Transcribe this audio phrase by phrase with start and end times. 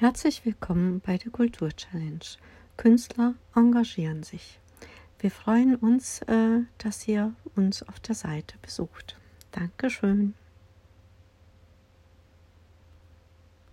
[0.00, 2.20] Herzlich willkommen bei der Kultur Challenge.
[2.76, 4.60] Künstler engagieren sich.
[5.18, 9.16] Wir freuen uns, äh, dass ihr uns auf der Seite besucht.
[9.50, 10.34] Dankeschön.